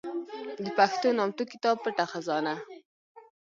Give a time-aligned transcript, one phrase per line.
[0.63, 2.53] د پښتو نامتو کتاب پټه خزانه